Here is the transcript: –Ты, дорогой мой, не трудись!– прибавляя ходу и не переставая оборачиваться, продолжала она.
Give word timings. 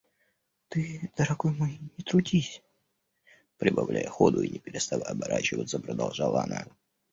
–Ты, 0.69 1.11
дорогой 1.15 1.51
мой, 1.51 1.79
не 1.95 2.03
трудись!– 2.03 2.63
прибавляя 3.59 4.09
ходу 4.09 4.41
и 4.41 4.49
не 4.49 4.57
переставая 4.57 5.09
оборачиваться, 5.11 5.79
продолжала 5.79 6.41
она. 6.41 6.65